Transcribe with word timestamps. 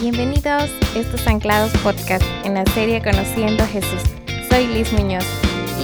Bienvenidos 0.00 0.46
a 0.46 0.98
estos 0.98 1.26
Anclados 1.26 1.72
Podcast 1.82 2.22
en 2.44 2.54
la 2.54 2.64
serie 2.66 3.02
Conociendo 3.02 3.64
a 3.64 3.66
Jesús. 3.66 4.00
Soy 4.48 4.68
Liz 4.68 4.92
Muñoz 4.92 5.26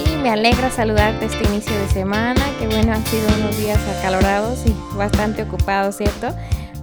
y 0.07 0.17
me 0.19 0.31
alegra 0.31 0.71
saludarte 0.71 1.25
este 1.25 1.43
inicio 1.49 1.77
de 1.77 1.89
semana, 1.89 2.41
que 2.61 2.69
bueno, 2.69 2.93
han 2.93 3.05
sido 3.07 3.27
unos 3.41 3.59
días 3.59 3.81
acalorados 3.99 4.65
y 4.67 4.97
bastante 4.97 5.43
ocupados, 5.43 5.97
¿cierto? 5.97 6.29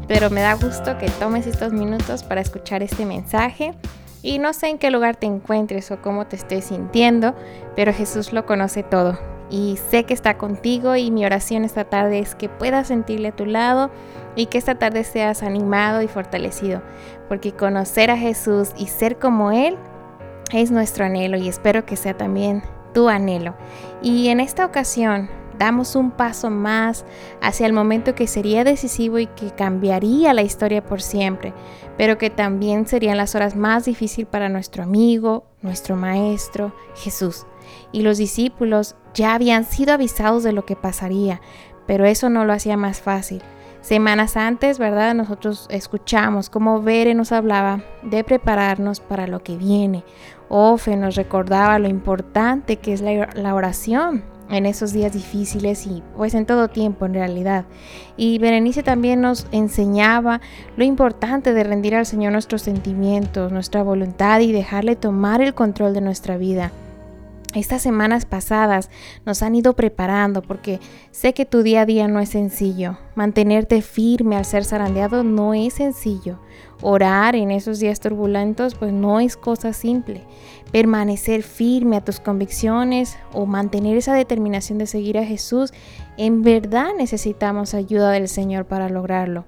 Pero 0.09 0.30
me 0.30 0.41
da 0.41 0.55
gusto 0.55 0.98
que 0.98 1.09
tomes 1.09 1.48
estos 1.48 1.71
minutos 1.71 2.23
para 2.23 2.41
escuchar 2.41 2.84
este 2.84 3.05
mensaje. 3.05 3.75
Y 4.21 4.38
no 4.39 4.52
sé 4.52 4.68
en 4.68 4.77
qué 4.77 4.91
lugar 4.91 5.16
te 5.16 5.25
encuentres 5.25 5.89
o 5.91 6.02
cómo 6.02 6.27
te 6.27 6.36
estés 6.36 6.66
sintiendo, 6.66 7.34
pero 7.77 7.93
Jesús 7.93 8.34
lo 8.34 8.45
conoce 8.45 8.84
todo 8.84 9.30
y 9.52 9.77
sé 9.89 10.05
que 10.05 10.13
está 10.13 10.38
contigo 10.38 10.95
y 10.95 11.11
mi 11.11 11.25
oración 11.25 11.65
esta 11.65 11.84
tarde 11.84 12.20
es 12.20 12.34
que 12.36 12.49
puedas 12.49 12.88
sentirle 12.88 13.27
a 13.27 13.35
tu 13.35 13.45
lado 13.45 13.91
y 14.35 14.45
que 14.45 14.57
esta 14.57 14.76
tarde 14.76 15.03
seas 15.03 15.43
animado 15.43 16.02
y 16.02 16.07
fortalecido, 16.07 16.81
porque 17.27 17.52
conocer 17.52 18.09
a 18.09 18.17
Jesús 18.17 18.70
y 18.77 18.88
ser 18.88 19.20
como 19.20 19.52
Él 19.52 19.77
es 20.53 20.71
nuestro 20.71 21.05
anhelo 21.05 21.38
y 21.38 21.49
espero 21.49 21.85
que 21.85 21.98
sea 21.98 22.16
también 22.16 22.63
tu 22.93 23.09
anhelo. 23.09 23.55
Y 24.02 24.29
en 24.29 24.40
esta 24.40 24.66
ocasión 24.66 25.29
damos 25.61 25.95
un 25.95 26.09
paso 26.09 26.49
más 26.49 27.05
hacia 27.39 27.67
el 27.67 27.73
momento 27.73 28.15
que 28.15 28.25
sería 28.25 28.63
decisivo 28.63 29.20
y 29.20 29.27
que 29.27 29.51
cambiaría 29.51 30.34
la 30.34 30.41
historia 30.41 30.84
por 30.84 31.03
siempre, 31.03 31.53
pero 31.99 32.17
que 32.17 32.31
también 32.31 32.87
serían 32.87 33.17
las 33.17 33.35
horas 33.35 33.55
más 33.55 33.85
difíciles 33.85 34.27
para 34.27 34.49
nuestro 34.49 34.81
amigo, 34.81 35.45
nuestro 35.61 35.95
maestro, 35.95 36.73
Jesús. 36.95 37.45
Y 37.91 38.01
los 38.01 38.17
discípulos 38.17 38.95
ya 39.13 39.35
habían 39.35 39.63
sido 39.63 39.93
avisados 39.93 40.41
de 40.41 40.51
lo 40.51 40.65
que 40.65 40.75
pasaría, 40.75 41.41
pero 41.85 42.05
eso 42.05 42.31
no 42.31 42.43
lo 42.43 42.53
hacía 42.53 42.75
más 42.75 42.99
fácil. 42.99 43.43
Semanas 43.81 44.37
antes, 44.37 44.79
¿verdad? 44.79 45.13
Nosotros 45.13 45.68
escuchamos 45.70 46.49
cómo 46.49 46.81
Bere 46.81 47.13
nos 47.13 47.31
hablaba 47.31 47.84
de 48.01 48.23
prepararnos 48.23 48.99
para 48.99 49.27
lo 49.27 49.43
que 49.43 49.57
viene. 49.57 50.03
Ofe 50.49 50.96
nos 50.96 51.15
recordaba 51.15 51.77
lo 51.77 51.87
importante 51.87 52.77
que 52.77 52.93
es 52.93 53.01
la, 53.01 53.53
oración 53.53 54.23
en 54.52 54.66
esos 54.66 54.94
días 54.94 55.13
difíciles 55.13 55.88
y 55.88 56.04
pues 56.16 56.34
en 56.34 56.46
todo 56.46 56.68
tiempo 56.68 57.05
en 57.05 57.13
realidad. 57.13 57.66
Y 58.18 58.38
Berenice 58.38 58.84
también 58.84 59.21
nos 59.21 59.48
enseñaba 59.52 60.41
lo 60.77 60.84
importante 60.84 61.54
de 61.54 61.63
rendir 61.63 61.96
al 61.96 62.05
Señor 62.05 62.34
nuestros 62.34 62.62
sentimientos, 62.62 63.52
nuestra 63.52 63.82
voluntad 63.82 64.41
y 64.41 64.52
dejarle 64.52 64.96
tomar 64.96 65.41
el 65.41 65.53
control 65.53 65.94
de 65.94 66.02
nuestra 66.02 66.38
vida. 66.38 66.72
Estas 67.53 67.81
semanas 67.81 68.25
pasadas 68.25 68.90
nos 69.25 69.44
han 69.44 69.56
ido 69.56 69.74
preparando 69.74 70.41
porque 70.41 70.80
sé 71.12 71.34
que 71.34 71.46
tu 71.46 71.63
día 71.63 71.81
a 71.81 71.86
día 71.86 72.08
no 72.08 72.22
es 72.22 72.30
sencillo. 72.30 72.97
Mantenerte 73.16 73.81
firme 73.81 74.38
al 74.38 74.46
ser 74.46 74.63
zarandeado 74.63 75.25
no 75.25 75.53
es 75.53 75.74
sencillo. 75.74 76.40
Orar 76.81 77.36
en 77.36 77.52
esos 77.52 77.80
días 77.80 78.00
turbulentos 78.00 78.75
pues 78.75 78.94
no 78.94 79.19
es 79.19 79.36
cosa 79.36 79.74
simple. 79.74 80.24
Permanecer 80.72 81.44
firme 81.44 81.97
a 81.97 82.03
tus 82.03 82.19
convicciones 82.19 83.18
o 83.34 83.46
mantener 83.46 83.97
esa 83.97 84.14
determinación 84.14 84.78
de 84.78 84.88
seguir 84.88 85.18
a 85.18 85.25
Jesús, 85.25 85.74
en 86.18 86.44
verdad 86.44 86.90
necesitamos 86.97 87.74
ayuda 87.74 88.12
del 88.12 88.28
Señor 88.28 88.66
para 88.66 88.90
lograrlo. 88.90 89.46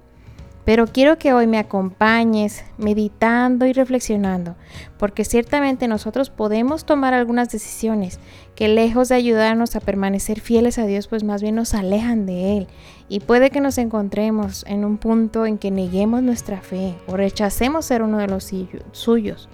Pero 0.64 0.86
quiero 0.86 1.18
que 1.18 1.34
hoy 1.34 1.46
me 1.46 1.58
acompañes 1.58 2.64
meditando 2.78 3.66
y 3.66 3.74
reflexionando, 3.74 4.56
porque 4.98 5.24
ciertamente 5.24 5.88
nosotros 5.88 6.30
podemos 6.30 6.86
tomar 6.86 7.12
algunas 7.12 7.50
decisiones 7.50 8.18
que 8.54 8.68
lejos 8.68 9.10
de 9.10 9.16
ayudarnos 9.16 9.76
a 9.76 9.80
permanecer 9.80 10.40
fieles 10.40 10.78
a 10.78 10.86
Dios, 10.86 11.06
pues 11.06 11.22
más 11.22 11.42
bien 11.42 11.56
nos 11.56 11.74
alejan 11.74 12.24
de 12.24 12.56
Él. 12.56 12.66
Y 13.10 13.20
puede 13.20 13.50
que 13.50 13.60
nos 13.60 13.76
encontremos 13.76 14.64
en 14.66 14.86
un 14.86 14.96
punto 14.96 15.44
en 15.44 15.58
que 15.58 15.70
neguemos 15.70 16.22
nuestra 16.22 16.62
fe 16.62 16.94
o 17.06 17.16
rechacemos 17.16 17.84
ser 17.84 18.02
uno 18.02 18.16
de 18.16 18.28
los 18.28 18.50
suyos. 18.92 19.50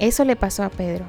Eso 0.00 0.24
le 0.24 0.34
pasó 0.34 0.64
a 0.64 0.70
Pedro. 0.70 1.04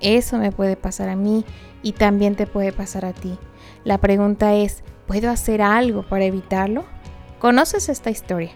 Eso 0.00 0.38
me 0.38 0.52
puede 0.52 0.76
pasar 0.76 1.08
a 1.08 1.16
mí 1.16 1.44
y 1.82 1.92
también 1.92 2.34
te 2.34 2.46
puede 2.46 2.72
pasar 2.72 3.04
a 3.04 3.12
ti. 3.12 3.38
La 3.84 3.98
pregunta 3.98 4.54
es, 4.54 4.82
¿puedo 5.06 5.30
hacer 5.30 5.62
algo 5.62 6.02
para 6.02 6.24
evitarlo? 6.24 6.84
Conoces 7.38 7.88
esta 7.88 8.10
historia, 8.10 8.50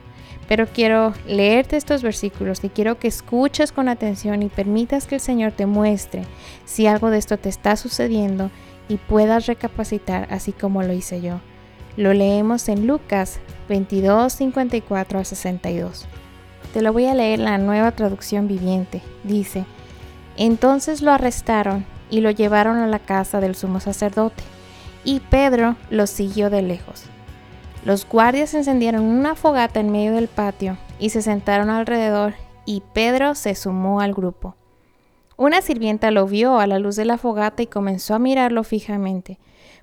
pero 0.48 0.66
quiero 0.66 1.14
leerte 1.26 1.76
estos 1.76 2.02
versículos 2.02 2.62
y 2.64 2.68
quiero 2.68 2.98
que 2.98 3.08
escuches 3.08 3.72
con 3.72 3.88
atención 3.88 4.42
y 4.42 4.48
permitas 4.48 5.06
que 5.06 5.14
el 5.14 5.20
Señor 5.20 5.52
te 5.52 5.66
muestre 5.66 6.24
si 6.64 6.86
algo 6.86 7.10
de 7.10 7.18
esto 7.18 7.38
te 7.38 7.48
está 7.48 7.76
sucediendo 7.76 8.50
y 8.88 8.96
puedas 8.96 9.46
recapacitar 9.46 10.28
así 10.30 10.52
como 10.52 10.82
lo 10.82 10.92
hice 10.92 11.20
yo. 11.20 11.40
Lo 11.96 12.12
leemos 12.12 12.68
en 12.68 12.86
Lucas 12.86 13.38
22, 13.68 14.32
54 14.32 15.18
a 15.18 15.24
62. 15.24 16.06
Te 16.74 16.82
lo 16.82 16.92
voy 16.92 17.06
a 17.06 17.14
leer 17.14 17.38
la 17.38 17.56
nueva 17.56 17.92
traducción 17.92 18.48
viviente. 18.48 19.00
Dice, 19.22 19.64
entonces 20.36 21.02
lo 21.02 21.12
arrestaron 21.12 21.86
y 22.10 22.20
lo 22.20 22.32
llevaron 22.32 22.78
a 22.78 22.88
la 22.88 22.98
casa 22.98 23.38
del 23.38 23.54
sumo 23.54 23.78
sacerdote, 23.78 24.42
y 25.04 25.20
Pedro 25.20 25.76
lo 25.90 26.08
siguió 26.08 26.50
de 26.50 26.62
lejos. 26.62 27.04
Los 27.84 28.08
guardias 28.08 28.54
encendieron 28.54 29.04
una 29.04 29.36
fogata 29.36 29.78
en 29.78 29.92
medio 29.92 30.14
del 30.14 30.26
patio 30.26 30.76
y 30.98 31.10
se 31.10 31.22
sentaron 31.22 31.70
alrededor 31.70 32.34
y 32.66 32.82
Pedro 32.92 33.36
se 33.36 33.54
sumó 33.54 34.00
al 34.00 34.12
grupo. 34.12 34.56
Una 35.36 35.62
sirvienta 35.62 36.10
lo 36.10 36.26
vio 36.26 36.58
a 36.58 36.66
la 36.66 36.80
luz 36.80 36.96
de 36.96 37.04
la 37.04 37.18
fogata 37.18 37.62
y 37.62 37.68
comenzó 37.68 38.16
a 38.16 38.18
mirarlo 38.18 38.64
fijamente. 38.64 39.38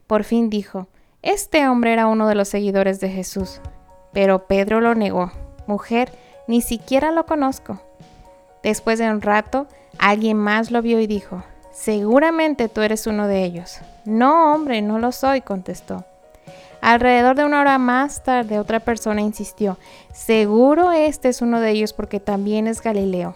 Por 0.07 0.25
fin 0.25 0.49
dijo, 0.49 0.89
Este 1.21 1.65
hombre 1.69 1.93
era 1.93 2.07
uno 2.07 2.27
de 2.27 2.35
los 2.35 2.49
seguidores 2.49 2.99
de 2.99 3.07
Jesús. 3.07 3.61
Pero 4.11 4.45
Pedro 4.47 4.81
lo 4.81 4.93
negó. 4.93 5.31
Mujer, 5.67 6.11
ni 6.51 6.59
siquiera 6.59 7.11
lo 7.11 7.25
conozco. 7.25 7.79
Después 8.61 8.99
de 8.99 9.09
un 9.09 9.21
rato, 9.21 9.67
alguien 9.97 10.35
más 10.35 10.69
lo 10.69 10.81
vio 10.81 10.99
y 10.99 11.07
dijo, 11.07 11.43
Seguramente 11.71 12.67
tú 12.67 12.81
eres 12.81 13.07
uno 13.07 13.25
de 13.27 13.45
ellos. 13.45 13.77
No, 14.03 14.53
hombre, 14.53 14.81
no 14.81 14.99
lo 14.99 15.13
soy, 15.13 15.39
contestó. 15.39 16.03
Alrededor 16.81 17.37
de 17.37 17.45
una 17.45 17.61
hora 17.61 17.77
más 17.77 18.25
tarde 18.25 18.59
otra 18.59 18.81
persona 18.81 19.21
insistió, 19.21 19.77
seguro 20.11 20.91
este 20.91 21.29
es 21.29 21.41
uno 21.41 21.61
de 21.61 21.71
ellos 21.71 21.93
porque 21.93 22.19
también 22.19 22.67
es 22.67 22.81
Galileo. 22.81 23.33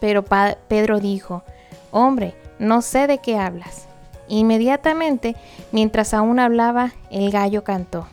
Pero 0.00 0.24
Pedro 0.66 1.00
dijo, 1.00 1.42
hombre, 1.90 2.34
no 2.58 2.80
sé 2.80 3.06
de 3.06 3.18
qué 3.18 3.36
hablas. 3.36 3.86
Inmediatamente, 4.28 5.36
mientras 5.72 6.14
aún 6.14 6.38
hablaba, 6.38 6.92
el 7.10 7.30
gallo 7.30 7.64
cantó. 7.64 8.06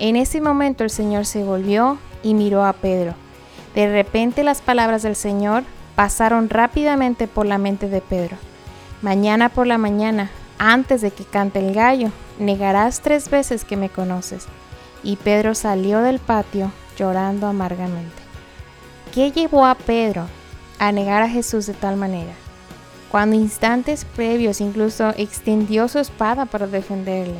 En 0.00 0.16
ese 0.16 0.40
momento 0.40 0.82
el 0.82 0.90
Señor 0.90 1.24
se 1.24 1.44
volvió 1.44 1.98
y 2.26 2.34
miró 2.34 2.64
a 2.64 2.72
Pedro. 2.72 3.14
De 3.76 3.88
repente 3.88 4.42
las 4.42 4.60
palabras 4.60 5.04
del 5.04 5.14
Señor 5.14 5.62
pasaron 5.94 6.50
rápidamente 6.50 7.28
por 7.28 7.46
la 7.46 7.56
mente 7.56 7.88
de 7.88 8.00
Pedro. 8.00 8.36
Mañana 9.00 9.48
por 9.48 9.68
la 9.68 9.78
mañana, 9.78 10.30
antes 10.58 11.02
de 11.02 11.12
que 11.12 11.22
cante 11.22 11.60
el 11.60 11.72
gallo, 11.72 12.10
negarás 12.40 13.00
tres 13.00 13.30
veces 13.30 13.64
que 13.64 13.76
me 13.76 13.90
conoces. 13.90 14.46
Y 15.04 15.14
Pedro 15.16 15.54
salió 15.54 16.00
del 16.00 16.18
patio 16.18 16.72
llorando 16.98 17.46
amargamente. 17.46 18.10
¿Qué 19.14 19.30
llevó 19.30 19.64
a 19.64 19.76
Pedro 19.76 20.26
a 20.80 20.90
negar 20.90 21.22
a 21.22 21.28
Jesús 21.28 21.66
de 21.66 21.74
tal 21.74 21.96
manera? 21.96 22.32
Cuando 23.08 23.36
instantes 23.36 24.04
previos 24.04 24.60
incluso 24.60 25.10
extendió 25.16 25.86
su 25.86 26.00
espada 26.00 26.44
para 26.44 26.66
defenderle. 26.66 27.38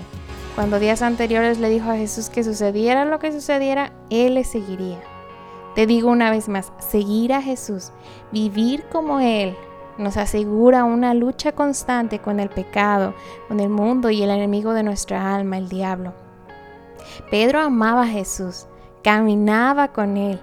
Cuando 0.56 0.80
días 0.80 1.02
anteriores 1.02 1.58
le 1.58 1.68
dijo 1.68 1.90
a 1.90 1.96
Jesús 1.96 2.30
que 2.30 2.42
sucediera 2.42 3.04
lo 3.04 3.18
que 3.18 3.30
sucediera, 3.30 3.92
él 4.08 4.34
le 4.34 4.42
seguiría. 4.42 4.98
Te 5.74 5.86
digo 5.86 6.10
una 6.10 6.30
vez 6.30 6.48
más, 6.48 6.72
seguir 6.78 7.34
a 7.34 7.42
Jesús, 7.42 7.92
vivir 8.32 8.84
como 8.90 9.20
Él, 9.20 9.54
nos 9.98 10.16
asegura 10.16 10.84
una 10.84 11.12
lucha 11.12 11.52
constante 11.52 12.20
con 12.20 12.40
el 12.40 12.48
pecado, 12.48 13.14
con 13.48 13.60
el 13.60 13.68
mundo 13.68 14.08
y 14.08 14.22
el 14.22 14.30
enemigo 14.30 14.72
de 14.72 14.82
nuestra 14.82 15.34
alma, 15.34 15.58
el 15.58 15.68
diablo. 15.68 16.14
Pedro 17.30 17.60
amaba 17.60 18.04
a 18.04 18.08
Jesús, 18.08 18.66
caminaba 19.04 19.88
con 19.88 20.16
él, 20.16 20.40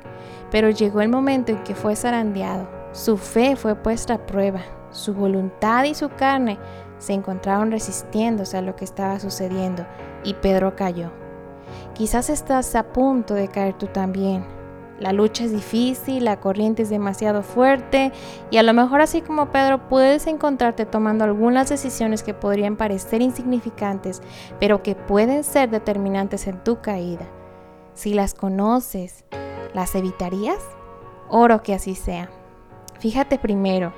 pero 0.51 0.69
llegó 0.69 1.01
el 1.01 1.09
momento 1.09 1.51
en 1.51 1.63
que 1.63 1.73
fue 1.73 1.95
zarandeado. 1.95 2.67
Su 2.91 3.17
fe 3.17 3.55
fue 3.55 3.73
puesta 3.75 4.13
a 4.13 4.25
prueba, 4.27 4.61
su 4.91 5.15
voluntad 5.15 5.83
y 5.85 5.95
su 5.95 6.09
carne 6.09 6.59
se 6.97 7.13
encontraron 7.13 7.71
resistiéndose 7.71 8.57
a 8.57 8.61
lo 8.61 8.75
que 8.75 8.85
estaba 8.85 9.19
sucediendo 9.19 9.85
y 10.23 10.33
Pedro 10.35 10.75
cayó. 10.75 11.11
Quizás 11.93 12.29
estás 12.29 12.75
a 12.75 12.91
punto 12.93 13.33
de 13.33 13.47
caer 13.47 13.77
tú 13.77 13.87
también, 13.87 14.45
la 14.99 15.11
lucha 15.11 15.43
es 15.43 15.51
difícil, 15.51 16.23
la 16.23 16.39
corriente 16.39 16.83
es 16.83 16.89
demasiado 16.89 17.41
fuerte 17.41 18.11
y 18.51 18.57
a 18.57 18.63
lo 18.63 18.73
mejor 18.73 19.01
así 19.01 19.21
como 19.21 19.51
Pedro 19.51 19.89
puedes 19.89 20.27
encontrarte 20.27 20.85
tomando 20.85 21.25
algunas 21.25 21.67
decisiones 21.67 22.23
que 22.23 22.33
podrían 22.33 22.77
parecer 22.77 23.21
insignificantes, 23.21 24.21
pero 24.59 24.83
que 24.83 24.95
pueden 24.95 25.43
ser 25.43 25.69
determinantes 25.69 26.47
en 26.47 26.63
tu 26.63 26.79
caída. 26.79 27.27
Si 27.95 28.13
las 28.13 28.33
conoces, 28.33 29.25
¿las 29.73 29.93
evitarías? 29.95 30.59
Oro 31.27 31.63
que 31.63 31.73
así 31.73 31.95
sea. 31.95 32.29
Fíjate 32.99 33.39
primero, 33.39 33.93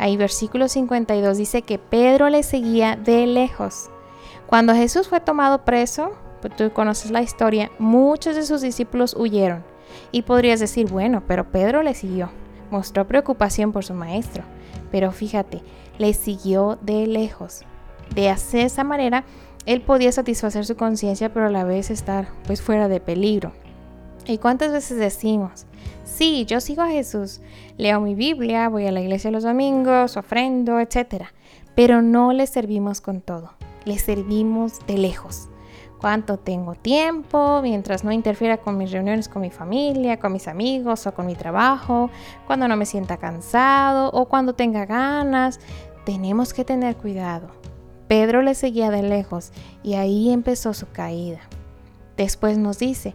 ahí 0.00 0.16
versículo 0.16 0.68
52 0.68 1.36
dice 1.36 1.62
que 1.62 1.78
Pedro 1.78 2.28
le 2.30 2.42
seguía 2.42 2.96
de 2.96 3.26
lejos. 3.26 3.90
Cuando 4.46 4.74
Jesús 4.74 5.08
fue 5.08 5.20
tomado 5.20 5.64
preso, 5.64 6.12
pues 6.40 6.56
tú 6.56 6.72
conoces 6.72 7.10
la 7.10 7.22
historia, 7.22 7.70
muchos 7.78 8.34
de 8.34 8.44
sus 8.44 8.62
discípulos 8.62 9.14
huyeron 9.16 9.62
Y 10.10 10.22
podrías 10.22 10.58
decir, 10.58 10.88
bueno, 10.88 11.22
pero 11.26 11.50
Pedro 11.50 11.82
le 11.82 11.94
siguió, 11.94 12.30
mostró 12.70 13.06
preocupación 13.06 13.72
por 13.72 13.84
su 13.84 13.94
maestro, 13.94 14.42
pero 14.90 15.12
fíjate, 15.12 15.62
le 15.98 16.14
siguió 16.14 16.78
de 16.80 17.06
lejos. 17.06 17.62
De 18.14 18.30
hacer 18.30 18.66
esa 18.66 18.84
manera, 18.84 19.24
él 19.66 19.82
podía 19.82 20.10
satisfacer 20.10 20.64
su 20.64 20.76
conciencia, 20.76 21.32
pero 21.32 21.46
a 21.46 21.50
la 21.50 21.64
vez 21.64 21.90
estar 21.90 22.28
pues 22.46 22.62
fuera 22.62 22.88
de 22.88 23.00
peligro. 23.00 23.52
¿Y 24.26 24.38
cuántas 24.38 24.72
veces 24.72 24.98
decimos, 24.98 25.66
sí, 26.04 26.44
yo 26.46 26.60
sigo 26.60 26.82
a 26.82 26.88
Jesús, 26.88 27.40
leo 27.76 28.00
mi 28.00 28.14
Biblia, 28.14 28.68
voy 28.68 28.86
a 28.86 28.92
la 28.92 29.00
iglesia 29.00 29.30
los 29.30 29.44
domingos, 29.44 30.16
ofrendo, 30.16 30.80
etc. 30.80 31.24
Pero 31.74 32.02
no 32.02 32.32
le 32.32 32.46
servimos 32.46 33.00
con 33.00 33.20
todo, 33.20 33.52
le 33.84 33.98
servimos 33.98 34.86
de 34.86 34.98
lejos. 34.98 35.48
Cuánto 36.00 36.38
tengo 36.38 36.74
tiempo, 36.76 37.60
mientras 37.62 38.04
no 38.04 38.12
interfiera 38.12 38.56
con 38.56 38.78
mis 38.78 38.90
reuniones 38.90 39.28
con 39.28 39.42
mi 39.42 39.50
familia, 39.50 40.18
con 40.18 40.32
mis 40.32 40.48
amigos 40.48 41.06
o 41.06 41.12
con 41.12 41.26
mi 41.26 41.34
trabajo, 41.34 42.08
cuando 42.46 42.66
no 42.68 42.76
me 42.76 42.86
sienta 42.86 43.18
cansado 43.18 44.10
o 44.12 44.24
cuando 44.26 44.54
tenga 44.54 44.86
ganas. 44.86 45.60
Tenemos 46.06 46.54
que 46.54 46.64
tener 46.64 46.96
cuidado. 46.96 47.48
Pedro 48.08 48.40
le 48.40 48.54
seguía 48.54 48.90
de 48.90 49.02
lejos 49.02 49.52
y 49.82 49.94
ahí 49.94 50.32
empezó 50.32 50.72
su 50.72 50.90
caída. 50.90 51.40
Después 52.16 52.56
nos 52.58 52.78
dice, 52.78 53.14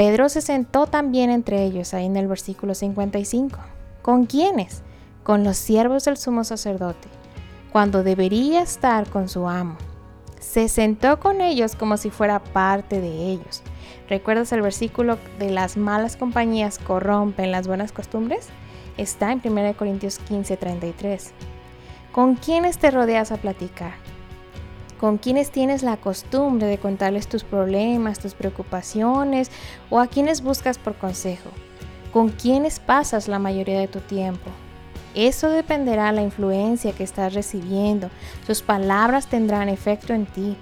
Pedro 0.00 0.30
se 0.30 0.40
sentó 0.40 0.86
también 0.86 1.28
entre 1.28 1.62
ellos, 1.62 1.92
ahí 1.92 2.06
en 2.06 2.16
el 2.16 2.26
versículo 2.26 2.74
55. 2.74 3.58
¿Con 4.00 4.24
quiénes? 4.24 4.80
Con 5.22 5.44
los 5.44 5.58
siervos 5.58 6.06
del 6.06 6.16
sumo 6.16 6.42
sacerdote, 6.42 7.06
cuando 7.70 8.02
debería 8.02 8.62
estar 8.62 9.06
con 9.10 9.28
su 9.28 9.46
amo. 9.46 9.76
Se 10.38 10.70
sentó 10.70 11.20
con 11.20 11.42
ellos 11.42 11.76
como 11.76 11.98
si 11.98 12.08
fuera 12.08 12.42
parte 12.42 12.98
de 12.98 13.10
ellos. 13.30 13.62
¿Recuerdas 14.08 14.50
el 14.52 14.62
versículo 14.62 15.18
de 15.38 15.50
las 15.50 15.76
malas 15.76 16.16
compañías 16.16 16.78
corrompen 16.78 17.52
las 17.52 17.68
buenas 17.68 17.92
costumbres? 17.92 18.48
Está 18.96 19.32
en 19.32 19.42
1 19.44 19.76
Corintios 19.76 20.18
15, 20.18 20.56
33. 20.56 21.32
¿Con 22.10 22.36
quiénes 22.36 22.78
te 22.78 22.90
rodeas 22.90 23.32
a 23.32 23.36
platicar? 23.36 23.92
Con 25.00 25.16
quienes 25.16 25.50
tienes 25.50 25.82
la 25.82 25.96
costumbre 25.96 26.66
de 26.66 26.76
contarles 26.76 27.26
tus 27.26 27.42
problemas, 27.42 28.18
tus 28.18 28.34
preocupaciones 28.34 29.50
o 29.88 29.98
a 29.98 30.08
quienes 30.08 30.42
buscas 30.42 30.76
por 30.76 30.94
consejo, 30.94 31.48
con 32.12 32.28
quienes 32.28 32.80
pasas 32.80 33.26
la 33.26 33.38
mayoría 33.38 33.80
de 33.80 33.88
tu 33.88 34.00
tiempo. 34.00 34.50
Eso 35.14 35.48
dependerá 35.48 36.08
de 36.08 36.12
la 36.12 36.22
influencia 36.22 36.92
que 36.92 37.02
estás 37.02 37.32
recibiendo, 37.32 38.10
sus 38.46 38.60
palabras 38.60 39.26
tendrán 39.26 39.70
efecto 39.70 40.12
en 40.12 40.26
ti. 40.26 40.54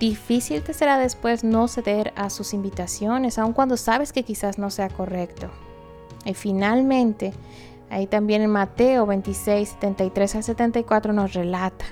Difícil 0.00 0.62
te 0.62 0.74
será 0.74 0.98
después 0.98 1.44
no 1.44 1.68
ceder 1.68 2.12
a 2.16 2.28
sus 2.28 2.54
invitaciones, 2.54 3.38
aun 3.38 3.52
cuando 3.52 3.76
sabes 3.76 4.12
que 4.12 4.24
quizás 4.24 4.58
no 4.58 4.68
sea 4.70 4.88
correcto. 4.88 5.48
Y 6.24 6.34
finalmente, 6.34 7.32
ahí 7.88 8.08
también 8.08 8.42
en 8.42 8.50
Mateo 8.50 9.06
26, 9.06 9.68
73 9.68 10.34
al 10.34 10.42
74 10.42 11.12
nos 11.12 11.34
relata 11.34 11.86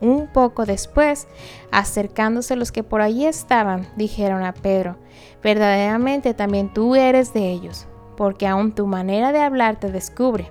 un 0.00 0.26
poco 0.26 0.66
después, 0.66 1.28
acercándose 1.70 2.56
los 2.56 2.72
que 2.72 2.82
por 2.82 3.00
allí 3.00 3.26
estaban, 3.26 3.88
dijeron 3.96 4.42
a 4.42 4.52
Pedro, 4.52 4.96
verdaderamente 5.42 6.34
también 6.34 6.72
tú 6.72 6.94
eres 6.96 7.32
de 7.32 7.50
ellos, 7.50 7.86
porque 8.16 8.46
aún 8.46 8.72
tu 8.72 8.86
manera 8.86 9.32
de 9.32 9.40
hablar 9.40 9.78
te 9.78 9.90
descubre. 9.90 10.50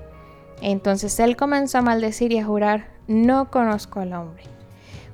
Entonces 0.62 1.20
él 1.20 1.38
comenzó 1.38 1.78
a 1.78 1.82
maldecir 1.82 2.32
y 2.32 2.40
a 2.40 2.46
jurar, 2.46 2.88
no 3.08 3.50
conozco 3.50 4.00
al 4.00 4.14
hombre. 4.14 4.44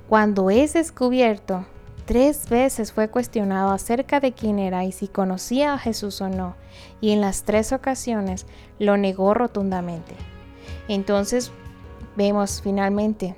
Cuando 0.08 0.50
es 0.50 0.74
descubierto, 0.74 1.64
tres 2.04 2.48
veces 2.48 2.92
fue 2.92 3.08
cuestionado 3.08 3.70
acerca 3.70 4.20
de 4.20 4.32
quién 4.32 4.58
era 4.58 4.84
y 4.84 4.92
si 4.92 5.08
conocía 5.08 5.74
a 5.74 5.78
Jesús 5.78 6.20
o 6.20 6.28
no, 6.28 6.54
y 7.00 7.10
en 7.10 7.20
las 7.20 7.44
tres 7.44 7.72
ocasiones 7.72 8.46
lo 8.78 8.96
negó 8.96 9.34
rotundamente. 9.34 10.14
Entonces 10.88 11.52
vemos 12.16 12.60
finalmente 12.62 13.36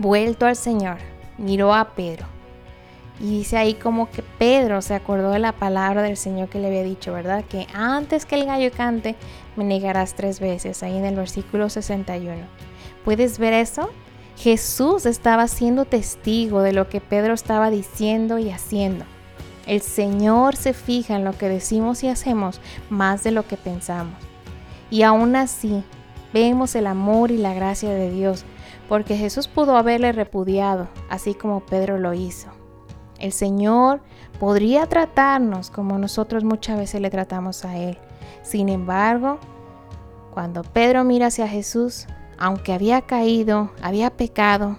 Vuelto 0.00 0.46
al 0.46 0.56
Señor, 0.56 0.96
miró 1.36 1.74
a 1.74 1.90
Pedro. 1.90 2.24
Y 3.20 3.40
dice 3.40 3.58
ahí 3.58 3.74
como 3.74 4.08
que 4.08 4.22
Pedro 4.22 4.80
se 4.80 4.94
acordó 4.94 5.32
de 5.32 5.38
la 5.38 5.52
palabra 5.52 6.00
del 6.00 6.16
Señor 6.16 6.48
que 6.48 6.58
le 6.58 6.68
había 6.68 6.82
dicho, 6.82 7.12
¿verdad? 7.12 7.44
Que 7.44 7.66
antes 7.74 8.24
que 8.24 8.36
el 8.36 8.46
gallo 8.46 8.70
cante, 8.74 9.14
me 9.56 9.64
negarás 9.64 10.14
tres 10.14 10.40
veces, 10.40 10.82
ahí 10.82 10.96
en 10.96 11.04
el 11.04 11.16
versículo 11.16 11.68
61. 11.68 12.34
¿Puedes 13.04 13.38
ver 13.38 13.52
eso? 13.52 13.90
Jesús 14.38 15.04
estaba 15.04 15.46
siendo 15.48 15.84
testigo 15.84 16.62
de 16.62 16.72
lo 16.72 16.88
que 16.88 17.02
Pedro 17.02 17.34
estaba 17.34 17.68
diciendo 17.68 18.38
y 18.38 18.48
haciendo. 18.48 19.04
El 19.66 19.82
Señor 19.82 20.56
se 20.56 20.72
fija 20.72 21.14
en 21.14 21.24
lo 21.24 21.36
que 21.36 21.50
decimos 21.50 22.02
y 22.04 22.08
hacemos 22.08 22.58
más 22.88 23.22
de 23.22 23.32
lo 23.32 23.46
que 23.46 23.58
pensamos. 23.58 24.14
Y 24.90 25.02
aún 25.02 25.36
así, 25.36 25.84
vemos 26.32 26.74
el 26.74 26.86
amor 26.86 27.30
y 27.30 27.36
la 27.36 27.52
gracia 27.52 27.90
de 27.90 28.10
Dios 28.10 28.46
porque 28.90 29.16
Jesús 29.16 29.46
pudo 29.46 29.76
haberle 29.76 30.10
repudiado, 30.10 30.88
así 31.08 31.34
como 31.34 31.60
Pedro 31.60 31.96
lo 31.96 32.12
hizo. 32.12 32.48
El 33.20 33.30
Señor 33.30 34.00
podría 34.40 34.84
tratarnos 34.86 35.70
como 35.70 35.96
nosotros 35.96 36.42
muchas 36.42 36.76
veces 36.76 37.00
le 37.00 37.08
tratamos 37.08 37.64
a 37.64 37.76
Él. 37.76 37.98
Sin 38.42 38.68
embargo, 38.68 39.38
cuando 40.34 40.64
Pedro 40.64 41.04
mira 41.04 41.28
hacia 41.28 41.46
Jesús, 41.46 42.08
aunque 42.36 42.72
había 42.72 43.02
caído, 43.02 43.70
había 43.80 44.10
pecado, 44.10 44.76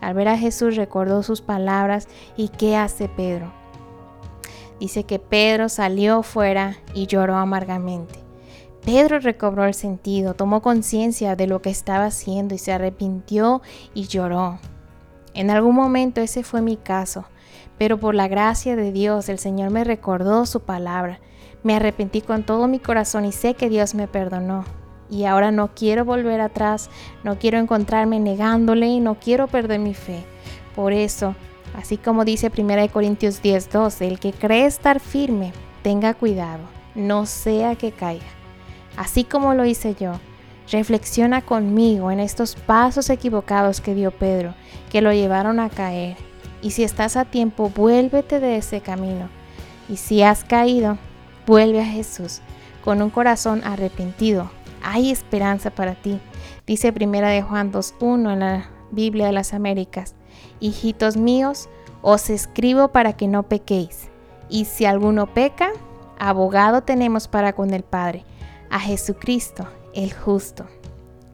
al 0.00 0.14
ver 0.14 0.28
a 0.28 0.38
Jesús 0.38 0.74
recordó 0.76 1.22
sus 1.22 1.42
palabras 1.42 2.08
y 2.38 2.48
¿qué 2.48 2.78
hace 2.78 3.10
Pedro? 3.10 3.52
Dice 4.80 5.04
que 5.04 5.18
Pedro 5.18 5.68
salió 5.68 6.22
fuera 6.22 6.78
y 6.94 7.06
lloró 7.06 7.36
amargamente. 7.36 8.21
Pedro 8.84 9.20
recobró 9.20 9.64
el 9.64 9.74
sentido, 9.74 10.34
tomó 10.34 10.60
conciencia 10.60 11.36
de 11.36 11.46
lo 11.46 11.62
que 11.62 11.70
estaba 11.70 12.06
haciendo 12.06 12.56
y 12.56 12.58
se 12.58 12.72
arrepintió 12.72 13.62
y 13.94 14.08
lloró. 14.08 14.58
En 15.34 15.50
algún 15.50 15.76
momento 15.76 16.20
ese 16.20 16.42
fue 16.42 16.62
mi 16.62 16.76
caso, 16.76 17.24
pero 17.78 17.98
por 17.98 18.16
la 18.16 18.26
gracia 18.26 18.74
de 18.74 18.90
Dios 18.90 19.28
el 19.28 19.38
Señor 19.38 19.70
me 19.70 19.84
recordó 19.84 20.46
su 20.46 20.60
palabra. 20.60 21.20
Me 21.62 21.76
arrepentí 21.76 22.22
con 22.22 22.42
todo 22.42 22.66
mi 22.66 22.80
corazón 22.80 23.24
y 23.24 23.30
sé 23.30 23.54
que 23.54 23.68
Dios 23.68 23.94
me 23.94 24.08
perdonó. 24.08 24.64
Y 25.08 25.26
ahora 25.26 25.52
no 25.52 25.70
quiero 25.76 26.04
volver 26.04 26.40
atrás, 26.40 26.90
no 27.22 27.38
quiero 27.38 27.58
encontrarme 27.58 28.18
negándole 28.18 28.88
y 28.88 28.98
no 28.98 29.14
quiero 29.14 29.46
perder 29.46 29.78
mi 29.78 29.94
fe. 29.94 30.24
Por 30.74 30.92
eso, 30.92 31.36
así 31.76 31.98
como 31.98 32.24
dice 32.24 32.50
1 32.50 32.90
Corintios 32.92 33.42
10:12, 33.42 34.08
el 34.08 34.18
que 34.18 34.32
cree 34.32 34.66
estar 34.66 34.98
firme, 34.98 35.52
tenga 35.82 36.14
cuidado, 36.14 36.64
no 36.96 37.26
sea 37.26 37.76
que 37.76 37.92
caiga 37.92 38.41
así 38.96 39.24
como 39.24 39.54
lo 39.54 39.64
hice 39.64 39.94
yo. 39.98 40.12
Reflexiona 40.70 41.42
conmigo 41.42 42.10
en 42.10 42.20
estos 42.20 42.54
pasos 42.54 43.10
equivocados 43.10 43.80
que 43.80 43.94
dio 43.94 44.10
Pedro, 44.10 44.54
que 44.90 45.02
lo 45.02 45.12
llevaron 45.12 45.60
a 45.60 45.68
caer. 45.68 46.16
Y 46.62 46.70
si 46.70 46.84
estás 46.84 47.16
a 47.16 47.24
tiempo, 47.24 47.70
vuélvete 47.74 48.40
de 48.40 48.56
ese 48.56 48.80
camino. 48.80 49.28
Y 49.88 49.96
si 49.96 50.22
has 50.22 50.44
caído, 50.44 50.98
vuelve 51.46 51.80
a 51.80 51.86
Jesús 51.86 52.40
con 52.84 53.02
un 53.02 53.10
corazón 53.10 53.62
arrepentido. 53.64 54.50
Hay 54.82 55.10
esperanza 55.10 55.70
para 55.70 55.94
ti. 55.94 56.20
Dice 56.66 56.92
Primera 56.92 57.28
de 57.28 57.42
Juan 57.42 57.72
2.1 57.72 58.32
en 58.32 58.38
la 58.38 58.70
Biblia 58.90 59.26
de 59.26 59.32
las 59.32 59.52
Américas. 59.52 60.14
Hijitos 60.60 61.16
míos, 61.16 61.68
os 62.02 62.30
escribo 62.30 62.88
para 62.88 63.12
que 63.14 63.28
no 63.28 63.42
pequéis. 63.42 64.08
Y 64.48 64.64
si 64.64 64.84
alguno 64.84 65.26
peca, 65.26 65.70
abogado 66.18 66.82
tenemos 66.82 67.26
para 67.26 67.52
con 67.52 67.74
el 67.74 67.82
Padre 67.82 68.24
a 68.72 68.80
Jesucristo, 68.80 69.68
el 69.94 70.12
justo. 70.12 70.64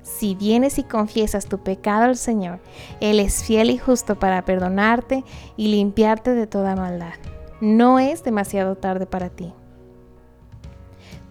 Si 0.03 0.35
vienes 0.35 0.79
y 0.79 0.83
confiesas 0.83 1.47
tu 1.47 1.59
pecado 1.59 2.05
al 2.05 2.17
Señor, 2.17 2.59
Él 3.01 3.21
es 3.21 3.45
fiel 3.45 3.71
y 3.71 3.79
justo 3.79 4.19
para 4.19 4.45
perdonarte 4.45 5.25
y 5.57 5.69
limpiarte 5.69 6.35
de 6.35 6.49
toda 6.49 6.75
maldad. 6.75 7.15
No 7.61 8.01
es 8.01 8.25
demasiado 8.25 8.75
tarde 8.77 9.07
para 9.07 9.31
ti. 9.31 9.53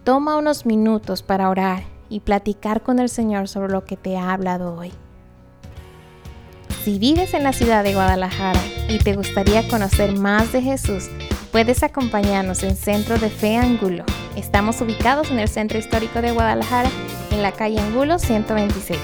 Toma 0.02 0.38
unos 0.38 0.64
minutos 0.64 1.22
para 1.22 1.50
orar 1.50 1.82
y 2.08 2.20
platicar 2.20 2.82
con 2.82 2.98
el 3.00 3.10
Señor 3.10 3.46
sobre 3.46 3.70
lo 3.70 3.84
que 3.84 3.98
te 3.98 4.16
ha 4.16 4.32
hablado 4.32 4.74
hoy. 4.76 4.92
Si 6.84 6.98
vives 6.98 7.34
en 7.34 7.42
la 7.42 7.52
ciudad 7.52 7.84
de 7.84 7.92
Guadalajara 7.92 8.62
y 8.88 8.98
te 8.98 9.14
gustaría 9.14 9.68
conocer 9.68 10.16
más 10.16 10.52
de 10.52 10.62
Jesús, 10.62 11.10
puedes 11.52 11.82
acompañarnos 11.82 12.62
en 12.62 12.76
Centro 12.76 13.18
de 13.18 13.28
Fe 13.28 13.56
Angulo 13.56 14.04
Estamos 14.38 14.80
ubicados 14.80 15.32
en 15.32 15.40
el 15.40 15.48
centro 15.48 15.80
histórico 15.80 16.22
de 16.22 16.30
Guadalajara, 16.30 16.88
en 17.32 17.42
la 17.42 17.50
calle 17.50 17.80
Angulo 17.80 18.20
126. 18.20 18.96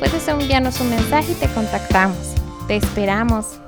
Puedes 0.00 0.26
enviarnos 0.26 0.80
un 0.80 0.90
mensaje 0.90 1.30
y 1.30 1.34
te 1.36 1.46
contactamos. 1.54 2.34
Te 2.66 2.76
esperamos. 2.76 3.61